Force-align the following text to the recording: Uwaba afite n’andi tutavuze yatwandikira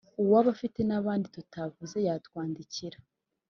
Uwaba 0.21 0.49
afite 0.55 0.79
n’andi 0.87 1.27
tutavuze 1.35 1.97
yatwandikira 2.07 2.97